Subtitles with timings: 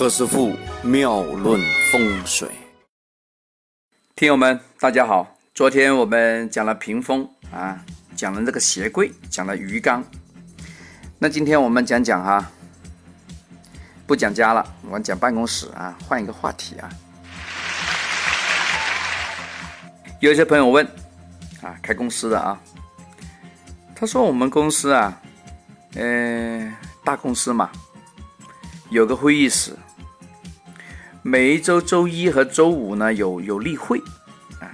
[0.00, 1.60] 何师傅妙论
[1.92, 2.48] 风水，
[4.16, 5.36] 听友们，大家好。
[5.52, 7.78] 昨天我们讲了屏风啊，
[8.16, 10.02] 讲了这个鞋柜，讲了鱼缸。
[11.18, 12.50] 那今天我们讲讲哈，
[14.06, 16.88] 不讲家了，我们讲办公室啊，换一个话题啊。
[20.20, 20.82] 有些朋友问
[21.60, 22.58] 啊，开公司的啊，
[23.94, 25.20] 他说我们公司啊，
[25.96, 26.74] 嗯，
[27.04, 27.70] 大公司嘛。
[28.88, 29.76] 有个会议室，
[31.22, 33.98] 每一周周一和周五呢有有例会，
[34.58, 34.64] 啊，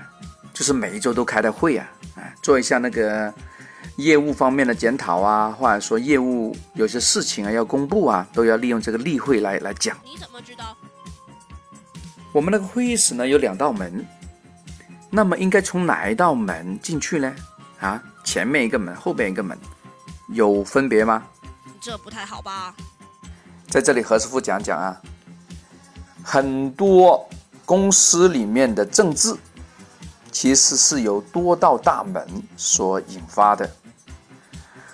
[0.53, 3.33] 就是每一周都开的会啊，啊，做一下那个
[3.97, 9.97] 业务方面的检讨啊，或者说业务有些事情啊要公布啊，都要利用这个例会来来讲。
[10.05, 10.77] 你怎么知道？
[12.33, 14.07] 我们那个会议室呢有两道门，
[15.11, 17.35] 那么应该从哪一道门进去呢？
[17.81, 19.59] 啊，前面一个门，后边一个门，
[20.29, 21.25] 有分别吗？
[21.81, 22.73] 这不太好吧？
[23.69, 25.01] 在这里，何师傅讲讲啊，
[26.29, 27.25] 很多
[27.65, 29.33] 公司里面的政治，
[30.33, 33.71] 其实是由多道大门所引发的。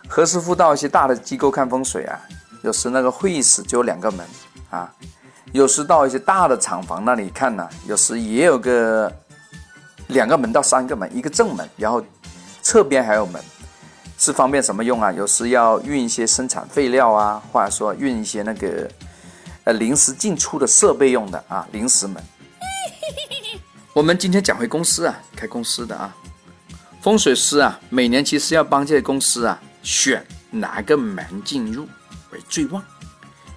[0.07, 2.21] 何师傅到一些大的机构看风水啊，
[2.63, 4.27] 有时那个会议室就有两个门
[4.69, 4.93] 啊，
[5.53, 9.11] 有时到一些大的厂房那里看呢，有时也有个
[10.09, 12.05] 两个门到三个门，一个正门，然后
[12.61, 13.43] 侧边还有门。
[14.19, 15.11] 是方便什么用啊？
[15.11, 18.89] 有时要运一些生产废料啊，或者说运一些那个
[19.65, 22.23] 呃临时进出的设备用的啊，临时门。
[23.95, 26.15] 我们今天讲回公司啊，开公司的啊，
[27.01, 31.87] 风水师啊，每年其实要帮这些公司啊选哪个门进入
[32.31, 32.83] 为最旺，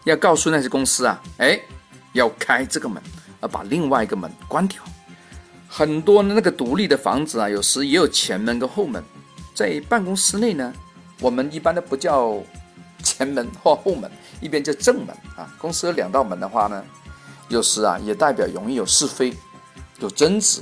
[0.04, 1.60] 要告诉那些公司啊，哎，
[2.14, 3.02] 要开这个门，
[3.40, 4.82] 而把另外一个门关掉。
[5.68, 9.04] 很多那个独立的房子啊，有时也有前门跟后门。
[9.54, 10.74] 在办公室内呢，
[11.22, 12.44] 我们一般都不叫
[13.16, 15.50] 前门或后门，一边叫正门啊。
[15.58, 16.84] 公司有两道门的话呢，
[17.48, 19.34] 有时啊也代表容易有是非、
[20.00, 20.62] 有争执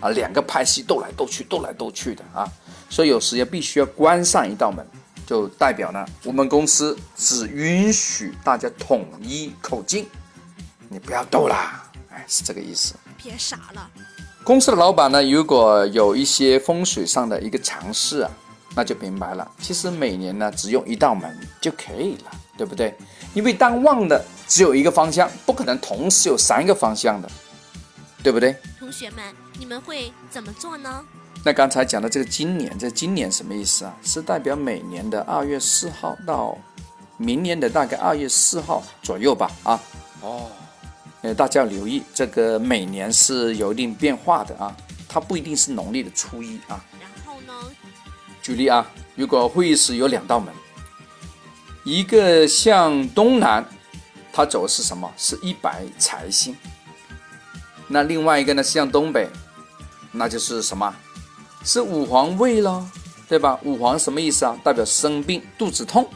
[0.00, 2.50] 啊，两个派系斗来斗去、斗来斗去的啊。
[2.90, 4.84] 所以有时也必须要关上一道门，
[5.24, 10.06] 就代表呢，我们公司只允许大家统一口径，
[10.88, 12.94] 你不要斗啦，哎，是这个意思。
[13.16, 13.88] 别傻了。
[14.42, 18.30] 公司的老板呢，如果有一些风水上的一个尝试啊，
[18.74, 19.50] 那就明白了。
[19.60, 22.94] 其实每年呢，只用一道门就可以了，对不对？
[23.34, 27.30] 因为当旺的只有一个方向，不可能同时有三个方向的，
[28.22, 28.54] 对不对？
[28.78, 29.24] 同学们，
[29.58, 31.04] 你们会怎么做呢？
[31.44, 33.96] 那刚才讲的这个今年，这今年什么意思啊？
[34.02, 36.56] 是代表每年的二月四号到
[37.16, 39.50] 明年的大概二月四号左右吧？
[39.64, 39.80] 啊，
[40.20, 40.50] 哦。
[41.20, 44.76] 呃，大家要留意，这个每年是有一定变化的啊，
[45.08, 46.80] 它不一定是农历的初一啊。
[48.48, 50.50] 举例啊，如果会议室有两道门，
[51.84, 53.62] 一个向东南，
[54.32, 55.12] 它走的是什么？
[55.18, 56.56] 是一白财星。
[57.88, 59.28] 那另外一个呢，向东北，
[60.12, 60.96] 那就是什么？
[61.62, 62.86] 是五黄位喽，
[63.28, 63.60] 对吧？
[63.64, 64.58] 五黄什么意思啊？
[64.64, 66.08] 代表生病、肚子痛、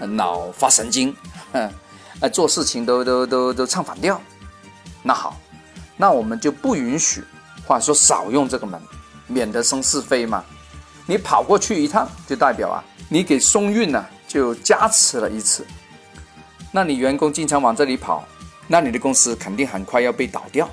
[0.00, 1.14] 脑发神经，
[1.52, 1.70] 哼。
[2.32, 4.20] 做事情都都都都唱反调，
[5.04, 5.38] 那好，
[5.96, 7.22] 那我们就不允许，
[7.68, 8.80] 或者说少用这个门，
[9.34, 10.44] 免得生是非嘛。
[11.06, 12.78] 你跑过去一趟，就代表啊，
[13.08, 15.66] 你给松运呢就加持了一次。
[16.70, 18.24] 那你员工经常往这里跑，
[18.68, 20.68] 那你的公司肯定很快要被倒掉。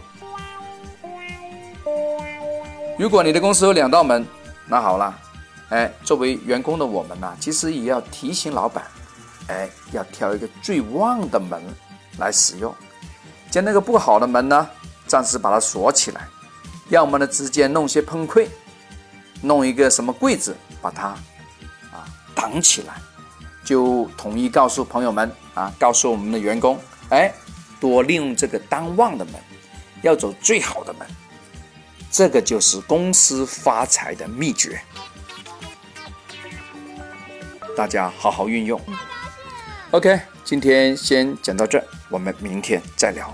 [2.97, 4.25] 如果你的公司有两道门，
[4.67, 5.19] 那好了，
[5.69, 8.85] 哎，作为员工的我们呢，其实也要提醒老板。
[9.47, 11.61] 哎，要挑一个最旺的门
[12.19, 12.73] 来使用，
[13.49, 14.69] 将那个不好的门呢，
[15.07, 16.25] 暂时把它锁起来，
[16.91, 18.49] 要么呢直接弄些喷柜，
[19.41, 21.07] 弄一个什么柜子把它
[21.89, 22.03] 啊
[22.35, 23.01] 挡起来，
[23.63, 26.77] 就统一告诉朋友们啊，告诉我们的员工，
[27.09, 27.33] 哎，
[27.79, 29.35] 多利用这个当旺的门，
[30.01, 31.07] 要走最好的门，
[32.11, 34.81] 这个就是公司发财的秘诀，
[37.73, 38.79] 大家好好运用。
[39.91, 43.33] OK，今天先讲到这儿，我们明天再聊。